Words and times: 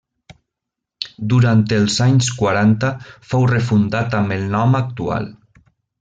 Durant 1.33 1.59
els 1.77 1.97
anys 2.07 2.29
quaranta 2.39 2.91
fou 3.33 3.45
refundat 3.55 4.17
amb 4.21 4.37
el 4.39 4.47
nom 4.59 4.79
actual. 4.85 5.29